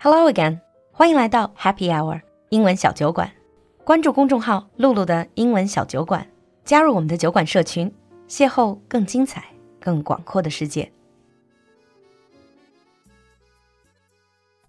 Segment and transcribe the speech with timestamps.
[0.00, 0.60] Hello again，
[0.92, 3.30] 欢迎来到 Happy Hour 英文小酒馆。
[3.84, 6.26] 关注公众号“露露的英文小酒馆”，
[6.64, 7.92] 加入我们的酒馆社群，
[8.28, 9.44] 邂逅更精彩、
[9.80, 10.90] 更广阔的世界。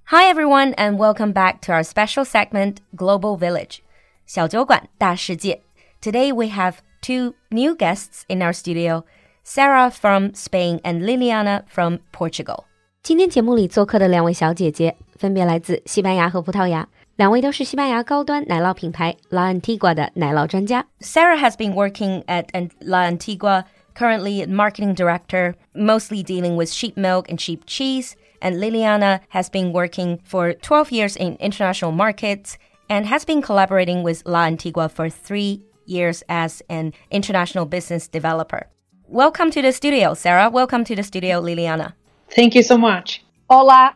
[0.06, 3.80] Hi everyone, and welcome back to our special segment Global Village
[4.26, 5.64] 小酒馆大世界。
[6.02, 9.04] Today we have two new guests in our studio,
[9.44, 12.66] Sarah from Spain and Liliana from Portugal.
[13.04, 20.86] 今天节目里做客的两位小姐姐 分别来自西班牙和葡萄牙，两位都是西班牙高端奶酪品牌 La Antigua 的奶酪专家。
[21.00, 22.46] Sarah has been working at
[22.80, 23.64] La Antigua,
[23.96, 28.12] currently marketing director, mostly dealing with sheep milk and sheep cheese.
[28.40, 34.04] And Liliana has been working for 12 years in international markets and has been collaborating
[34.04, 38.68] with La Antigua for three years as an international business developer.
[39.08, 40.52] Welcome to the studio, Sarah.
[40.52, 41.94] Welcome to the studio, Liliana.
[42.30, 43.24] Thank you so much.
[43.50, 43.96] Hola.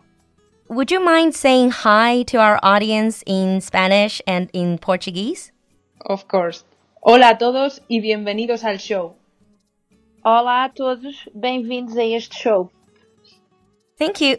[0.69, 5.53] would you mind saying hi to our audience in Spanish and in Portuguese?
[6.05, 6.65] Of course.
[7.03, 9.15] Hola a todos y bienvenidos al show.
[10.25, 12.73] Olá a todos, bem-vindos a este show.
[13.97, 14.39] Thank you.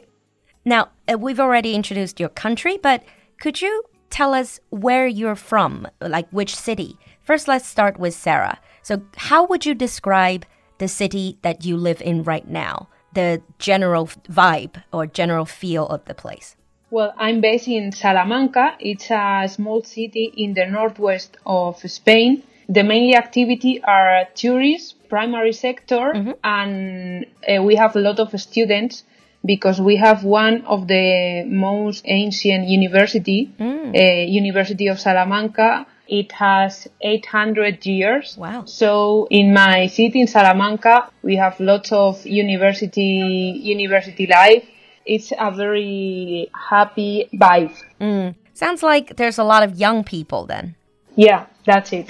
[0.66, 3.04] Now, uh, we've already introduced your country, but
[3.40, 6.98] could you tell us where you're from, like which city?
[7.22, 8.60] First, let's start with Sarah.
[8.84, 10.46] So, how would you describe
[10.78, 12.90] the city that you live in right now?
[13.14, 16.56] The general vibe or general feel of the place?
[16.90, 18.76] Well, I'm based in Salamanca.
[18.80, 22.44] It's a small city in the northwest of Spain.
[22.70, 26.36] The main activity are tourists, primary sector, mm -hmm.
[26.42, 29.04] and uh, we have a lot of students
[29.46, 33.96] because we have one of the most ancient university, mm.
[33.96, 38.38] uh, University of Salamanca, it has 800 years.
[38.38, 38.66] Wow.
[38.66, 44.66] So in my city in Salamanca, we have lots of university, university life.
[45.06, 47.76] It's a very happy vibe.
[48.02, 48.36] Mm.
[48.54, 50.76] Sounds like there's a lot of young people then.
[51.16, 52.10] Yeah, that's it.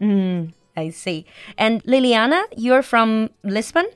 [0.00, 1.24] Mm, I see.
[1.56, 3.86] And Liliana, you're from Lisbon?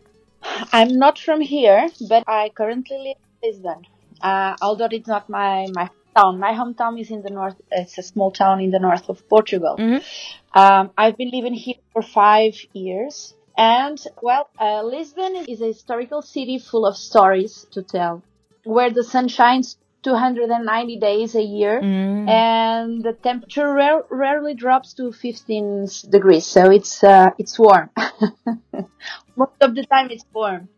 [0.73, 3.87] I'm not from here, but I currently live in Lisbon.
[4.23, 6.39] Uh, although it's not my, my town.
[6.39, 7.57] My hometown is in the north.
[7.71, 9.77] It's a small town in the north of Portugal.
[9.79, 10.59] Mm-hmm.
[10.59, 13.35] Um, I've been living here for five years.
[13.57, 18.23] And well, uh, Lisbon is a historical city full of stories to tell,
[18.65, 22.29] where the sun shines 290 days a year mm.
[22.29, 26.47] and the temperature rare, rarely drops to 15 degrees.
[26.47, 27.91] So it's, uh, it's warm.
[29.37, 30.69] Most of the time it's warm.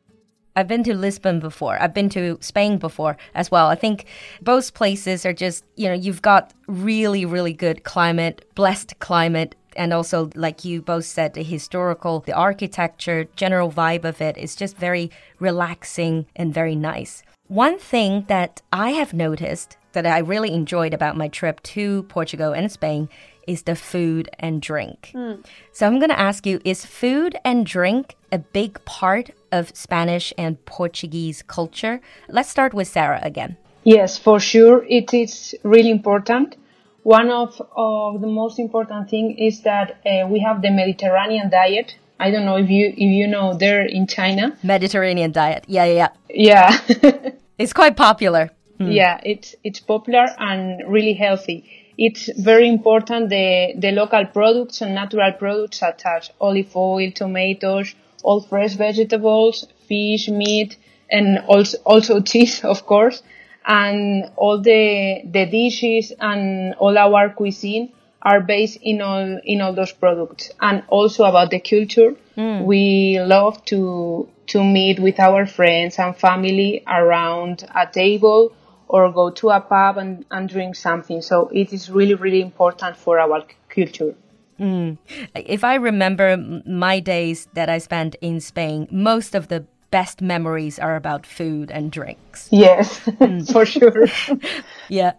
[0.55, 1.81] I've been to Lisbon before.
[1.81, 3.69] I've been to Spain before as well.
[3.69, 4.07] I think
[4.43, 9.55] both places are just, you know, you've got really, really good climate, blessed climate.
[9.75, 14.55] And also, like you both said, the historical, the architecture, general vibe of it is
[14.55, 17.23] just very relaxing and very nice.
[17.49, 22.53] One thing that I have noticed that I really enjoyed about my trip to Portugal
[22.53, 23.09] and Spain
[23.47, 25.13] is the food and drink.
[25.15, 25.45] Mm.
[25.73, 30.33] So I'm going to ask you is food and drink a big part of Spanish
[30.39, 32.01] and Portuguese culture?
[32.29, 33.57] Let's start with Sarah again.
[33.85, 34.85] Yes, for sure.
[34.89, 36.57] It is really important.
[37.03, 41.97] One of, of the most important thing is that uh, we have the Mediterranean diet.
[42.19, 44.57] I don't know if you if you know there in China.
[44.63, 45.65] Mediterranean diet.
[45.67, 46.79] Yeah, yeah, yeah.
[47.03, 47.31] Yeah.
[47.59, 48.51] it's quite popular.
[48.79, 48.93] Hmm.
[48.93, 54.95] Yeah, it's it's popular and really healthy it's very important the, the local products and
[54.95, 60.77] natural products such as olive oil, tomatoes, all fresh vegetables, fish, meat,
[61.11, 63.23] and also, also cheese, of course.
[63.67, 67.93] And all the, the dishes and all our cuisine
[68.23, 70.51] are based in all, in all those products.
[70.61, 72.65] And also about the culture, mm.
[72.65, 78.53] we love to, to meet with our friends and family around a table
[78.93, 81.23] or go to a pub and, and drink something.
[81.23, 84.15] So it is really, really important for our culture.
[84.61, 84.99] Mm.
[85.35, 86.37] If I remember
[86.67, 91.71] my days that I spent in Spain, most of the best memories are about food
[91.71, 92.49] and drinks.
[92.53, 93.51] Yes, mm.
[93.51, 94.07] for sure.
[94.89, 95.13] yeah.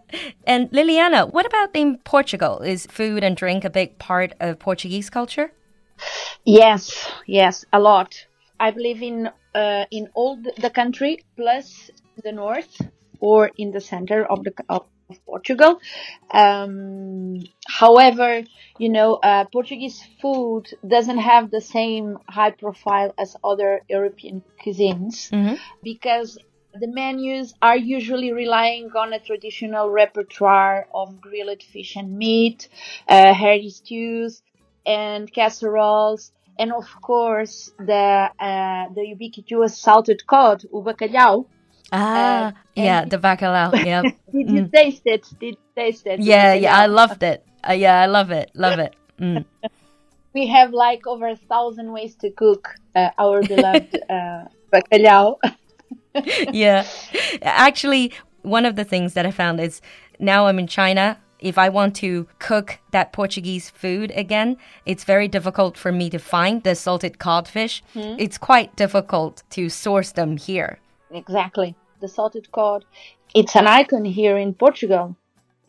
[0.45, 2.59] And Liliana, what about in Portugal?
[2.59, 5.51] Is food and drink a big part of Portuguese culture?
[6.45, 8.27] Yes, yes, a lot.
[8.59, 11.89] I believe in uh, in all the country plus
[12.23, 12.79] the north
[13.23, 14.83] or in the center of the of
[15.25, 15.79] Portugal.
[16.43, 18.43] Um, however,
[18.77, 20.63] you know, uh, Portuguese food
[20.95, 25.55] doesn't have the same high profile as other European cuisines mm-hmm.
[25.83, 26.37] because
[26.81, 32.67] the menus are usually relying on a traditional repertoire of grilled fish and meat,
[33.07, 34.41] uh, hearty stews,
[34.85, 41.45] and casseroles, and of course the uh, the ubiquitous salted cod, o bacalhau,
[41.93, 43.69] Ah, Uh, yeah, the bacalao.
[43.85, 44.01] Yeah.
[44.33, 45.23] Did you taste it?
[45.39, 46.19] Did you taste it?
[46.19, 46.25] Mm.
[46.25, 47.45] yeah, yeah, I loved it.
[47.69, 48.49] Uh, yeah, I love it.
[48.55, 48.93] Love it.
[49.19, 49.45] Mm.
[50.33, 55.37] We have like over a thousand ways to cook uh, our beloved uh, bacalhau.
[56.51, 56.83] yeah.
[57.43, 58.11] Actually,
[58.41, 59.79] one of the things that I found is
[60.19, 61.17] now I'm in China.
[61.39, 66.17] If I want to cook that Portuguese food again, it's very difficult for me to
[66.17, 67.83] find the salted codfish.
[67.95, 70.79] It's quite difficult to source them here.
[71.11, 71.75] exactly.
[72.03, 72.83] The salted cod.
[73.33, 75.15] It's an icon here in Portugal.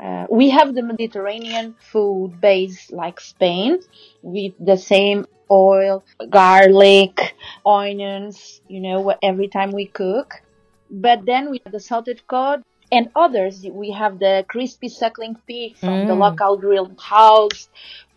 [0.00, 3.78] Uh, we have the Mediterranean food base like Spain
[4.20, 10.42] with the same oil, garlic, onions, you know, every time we cook.
[10.90, 13.64] But then we have the salted cod and others.
[13.70, 17.69] We have the crispy suckling pig from the local grill house.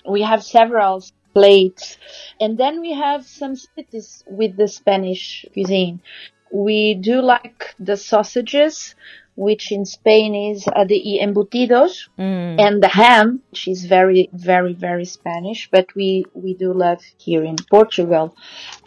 [0.09, 1.03] We have several
[1.35, 1.97] plates.
[2.41, 6.01] And then we have some cities with the Spanish cuisine.
[6.51, 8.95] We do like the sausages,
[9.35, 12.09] which in Spain is uh, the embutidos
[12.59, 17.43] and the ham, which is very, very, very Spanish, but we, we do love here
[17.43, 18.35] in Portugal.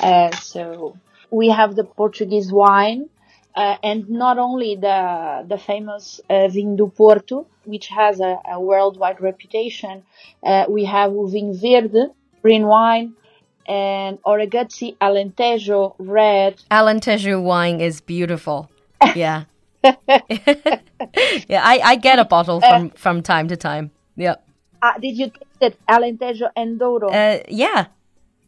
[0.02, 0.96] Uh, so
[1.30, 3.08] we have the Portuguese wine,
[3.54, 8.60] uh, and not only the, the famous uh, Vinho do Porto, which has a, a
[8.60, 10.02] worldwide reputation.
[10.42, 12.06] Uh, we have o Vinho Verde,
[12.42, 13.14] green wine,
[13.66, 18.70] and Oregazzi Alentejo red, Alentejo wine is beautiful.
[19.14, 19.44] Yeah.
[19.82, 23.90] yeah, I, I get a bottle from, from time to time.
[24.14, 24.34] Yeah.
[24.82, 25.78] Uh, did you taste it?
[25.88, 27.08] Alentejo and Douro.
[27.08, 27.86] Uh, yeah.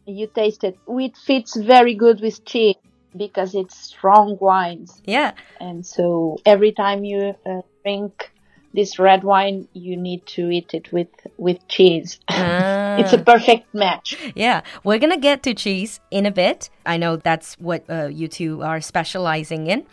[0.05, 0.77] you taste it.
[0.87, 2.75] It fits very good with cheese
[3.15, 5.01] because it's strong wines.
[5.05, 5.33] Yeah.
[5.59, 8.31] And so every time you uh, drink
[8.73, 12.19] this red wine, you need to eat it with, with cheese.
[12.29, 12.82] Ah.
[12.99, 14.17] It's a perfect match.
[14.35, 16.69] Yeah, we're gonna get to cheese in a bit.
[16.85, 19.85] I know that's what uh, you two are specializing in.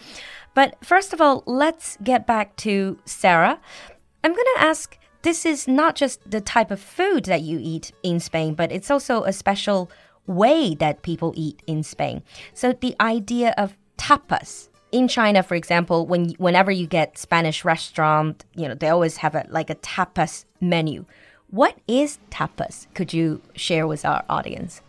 [0.54, 3.60] But first of all, let's get back to Sarah.
[4.24, 8.20] I'm gonna ask this is not just the type of food that you eat in
[8.20, 9.90] Spain, but it's also a special
[10.26, 12.22] way that people eat in Spain.
[12.54, 14.68] So the idea of tapas.
[14.92, 19.36] In China, for example, when whenever you get Spanish restaurant, you know, they always have
[19.36, 21.04] a like a tapas menu.
[21.50, 22.86] What is tapas?
[22.94, 24.82] Could you share with our audience?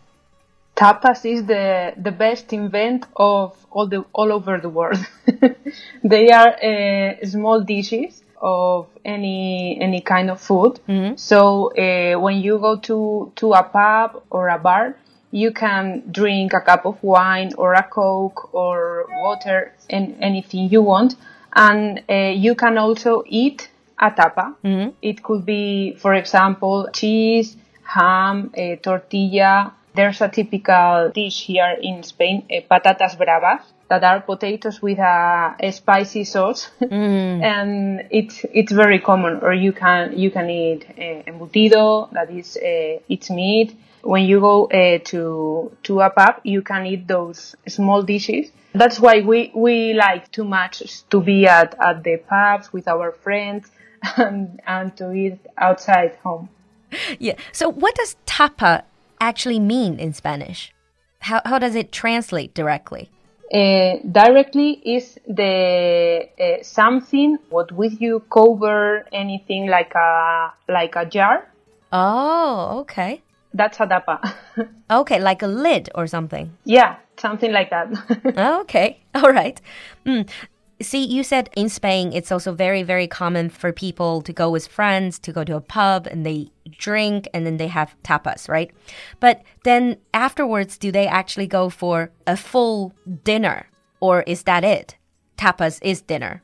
[0.81, 5.03] tapas is the the best invent of all the all over the world.
[6.03, 10.79] they are uh, small dishes of any any kind of food.
[11.17, 14.95] So uh, when you go to to a pub or a bar,
[15.31, 20.81] you can drink a cup of wine or a coke or water and anything you
[20.81, 21.15] want,
[21.55, 23.69] and uh, you can also eat
[24.01, 24.55] a tapa.
[25.01, 29.73] It could be, for example, cheese, ham, uh, tortilla.
[29.93, 35.55] There's a typical dish here in Spain, uh, patatas bravas, that are potatoes with a,
[35.59, 39.39] a spicy sauce, and it's it's very common.
[39.41, 43.75] Or you can you can eat uh, embutido, that is uh, it's meat.
[44.01, 48.51] When you go uh, to to a pub, you can eat those small dishes.
[48.73, 53.11] That's why we we like too much to be at at the pubs with our
[53.11, 53.69] friends
[54.17, 56.49] and and to eat outside home.
[57.19, 57.35] Yeah.
[57.51, 58.83] So, what does tapa
[59.19, 60.73] actually mean in Spanish?
[61.19, 63.09] How, how does it translate directly?
[63.53, 71.05] Uh, directly is the uh, something what with you cover anything like a like a
[71.05, 71.51] jar.
[71.91, 73.21] Oh, okay.
[73.53, 74.19] That's a tapa.
[74.91, 76.51] Okay, like a lid or something.
[76.65, 77.87] yeah, something like that.
[78.61, 79.59] Okay, all right.
[80.05, 80.27] Mm.
[80.81, 84.67] See, you said in Spain it's also very, very common for people to go with
[84.67, 88.71] friends to go to a pub and they drink and then they have tapas, right?
[89.19, 93.67] But then afterwards, do they actually go for a full dinner
[93.99, 94.95] or is that it?
[95.37, 96.41] Tapas is dinner.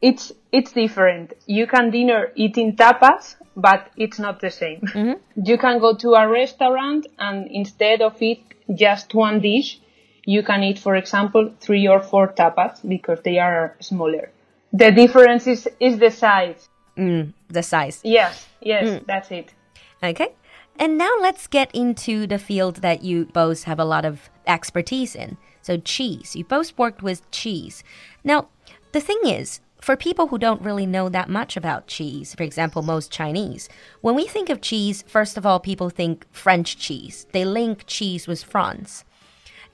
[0.00, 1.32] it's it's different.
[1.46, 4.80] You can dinner eating tapas, but it's not the same.
[4.80, 5.44] Mm-hmm.
[5.44, 8.42] You can go to a restaurant and instead of eat
[8.74, 9.80] just one dish,
[10.26, 14.30] you can eat, for example, three or four tapas because they are smaller.
[14.72, 16.68] The difference is, is the size.
[16.98, 18.00] Mm, the size.
[18.02, 19.54] Yes, yes, that's it.
[20.02, 20.34] Okay.
[20.78, 25.14] And now let's get into the field that you both have a lot of expertise
[25.14, 25.38] in.
[25.62, 26.36] So, cheese.
[26.36, 27.82] You both worked with cheese.
[28.22, 28.48] Now,
[28.92, 32.82] the thing is, for people who don't really know that much about cheese, for example,
[32.82, 33.68] most Chinese,
[34.00, 37.26] when we think of cheese, first of all, people think French cheese.
[37.32, 39.04] They link cheese with France.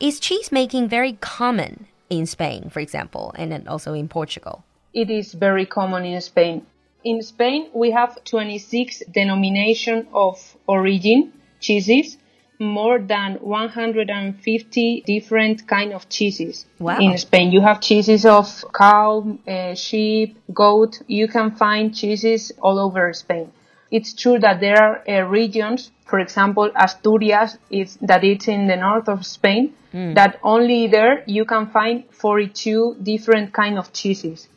[0.03, 4.65] Is cheese making very common in Spain, for example, and then also in Portugal?
[4.93, 6.67] It is very common in Spain.
[7.05, 12.19] In Spain, we have 26 denomination of origin cheeses.
[12.59, 16.99] more than 150 different kind of cheeses Wow.
[17.01, 17.51] in Spain.
[17.51, 21.01] You have cheeses of cow, uh, sheep, goat.
[21.09, 23.51] You can find cheeses all over Spain.
[23.93, 28.77] It's true that there are uh, regions, for example, Asturias, is that it's in the
[28.77, 29.75] north of Spain,
[30.15, 34.49] that only there you can find 42 different kind of cheeses.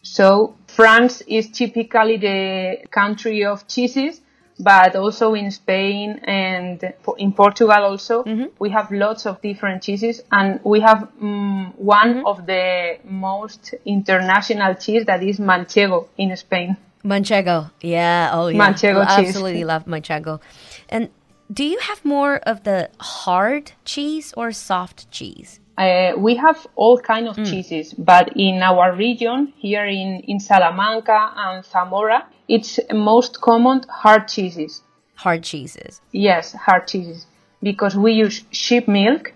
[0.00, 4.22] So France is typically the country of cheeses,
[4.58, 6.82] but also in Spain and
[7.18, 8.24] in Portugal also
[8.58, 14.74] we have lots of different cheeses, and we have mm one of the most international
[14.74, 16.76] cheese that is Manchego in Spain.
[17.04, 17.70] Manchego.
[17.80, 18.30] Yeah.
[18.32, 18.58] Oh, yeah.
[18.58, 19.28] Manchego I cheese.
[19.28, 20.40] Absolutely love Manchego.
[20.88, 21.10] And
[21.52, 25.60] do you have more of the hard cheese or soft cheese?
[25.78, 31.32] Uh, we have all kind of cheeses, but in our region here in, in Salamanca
[31.36, 34.82] and Zamora, it's most common hard cheeses.
[35.14, 36.00] Hard cheeses.
[36.10, 37.26] Yes, hard cheeses.
[37.62, 39.32] Because we use sheep milk.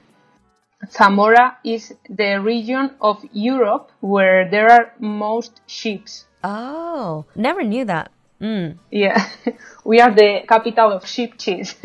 [0.91, 6.09] Zamora is the region of Europe where there are most sheep.
[6.45, 8.11] Oh, never knew that.
[8.41, 8.79] Mm.
[8.91, 9.29] Yeah,
[9.85, 11.75] we are the capital of sheep cheese.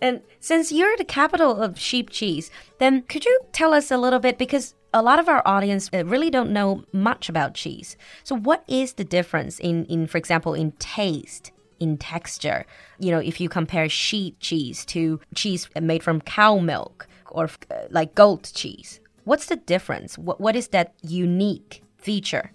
[0.00, 4.18] And since you're the capital of sheep cheese, then could you tell us a little
[4.18, 7.96] bit because a lot of our audience uh, really don't know much about cheese.
[8.24, 12.64] So what is the difference in in for example in taste, in texture?
[12.98, 17.74] You know, if you compare sheep cheese to cheese made from cow milk or uh,
[17.90, 19.00] like goat cheese.
[19.24, 20.16] What's the difference?
[20.16, 22.52] What what is that unique feature?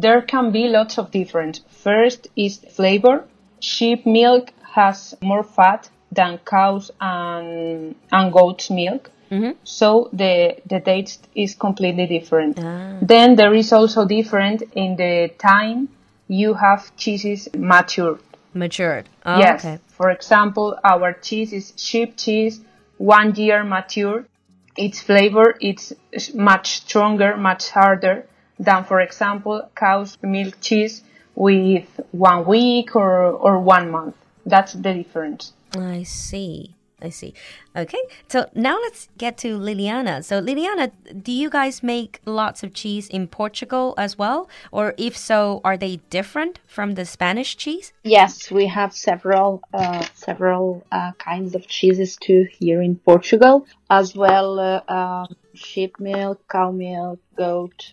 [0.00, 1.60] There can be lots of difference.
[1.70, 3.24] First is flavor.
[3.60, 9.10] Sheep milk has more fat than cows and, and goat's milk.
[9.30, 9.52] Mm-hmm.
[9.64, 12.58] So the, the taste is completely different.
[12.60, 12.98] Ah.
[13.00, 15.88] Then there is also different in the time
[16.28, 18.18] you have cheeses mature.
[18.52, 19.08] Matured.
[19.24, 19.64] Oh, yes.
[19.64, 19.78] okay.
[19.88, 22.60] For example, our cheese is sheep cheese,
[22.98, 24.26] one year mature.
[24.76, 25.94] Its flavor is
[26.34, 28.26] much stronger, much harder
[28.58, 31.02] than, for example, cow's milk cheese
[31.34, 34.16] with one week or, or one month.
[34.44, 35.52] That's the difference.
[35.76, 36.75] I see.
[37.02, 37.34] I see.
[37.76, 37.98] Okay.
[38.28, 40.24] So now let's get to Liliana.
[40.24, 40.90] So Liliana,
[41.22, 44.48] do you guys make lots of cheese in Portugal as well?
[44.72, 47.92] Or if so, are they different from the Spanish cheese?
[48.02, 54.16] Yes, we have several uh, several uh, kinds of cheeses too here in Portugal, as
[54.16, 57.92] well uh, um, sheep milk, cow milk, goat,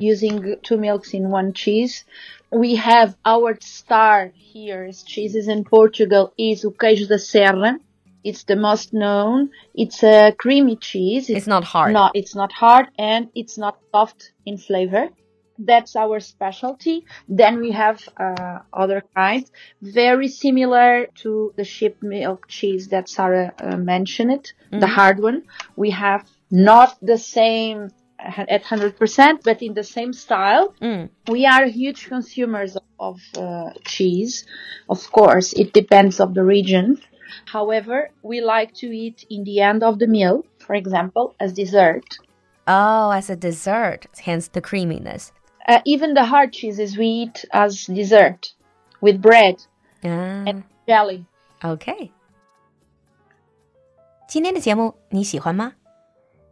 [0.00, 2.04] using two milks in one cheese.
[2.50, 7.78] We have our star here as cheeses in Portugal is o queijo da serra.
[8.24, 9.50] It's the most known.
[9.74, 11.30] It's a creamy cheese.
[11.30, 11.92] It's not hard.
[11.92, 15.08] No, it's not hard and it's not soft in flavor.
[15.58, 17.04] That's our specialty.
[17.28, 19.50] Then we have uh, other kinds,
[19.82, 25.42] very similar to the sheep milk cheese that Sarah uh, mentioned, the hard one.
[25.74, 30.74] We have not the same at 100%, but in the same style.
[31.28, 34.44] We are huge consumers of, of uh, cheese.
[34.88, 37.00] Of course, it depends of the region.
[37.51, 42.03] However, we like to eat in the end of the meal, for example, as dessert.
[42.65, 45.31] Oh, as a dessert, hence the creaminess.
[45.67, 48.53] Uh, even the hard cheeses we eat as dessert
[49.01, 49.65] with bread
[50.03, 51.25] Ah, and jelly.
[51.61, 52.11] OK。
[54.27, 55.73] 今天的节目你喜欢吗？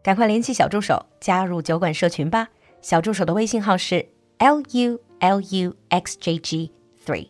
[0.04, 2.50] 赶快联系小助手加入酒馆社群吧。
[2.82, 4.08] 小助手的微信号是
[4.40, 6.72] l u l u x j g
[7.06, 7.28] three，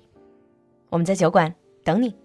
[0.90, 2.16] 我们在酒馆等你。